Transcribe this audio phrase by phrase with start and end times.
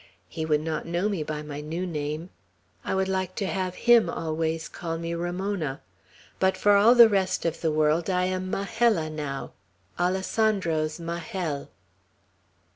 [0.27, 2.31] "He would not know me by my new name.
[2.83, 5.79] I would like to have him always call me Ramona.
[6.39, 9.51] But for all the rest of the world I am Majella, now,
[9.99, 11.69] Alessandro's Majel!"